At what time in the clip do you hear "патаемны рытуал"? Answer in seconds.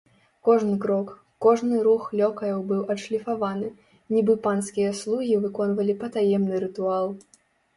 6.01-7.07